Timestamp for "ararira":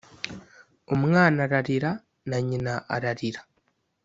1.45-1.91, 2.95-3.41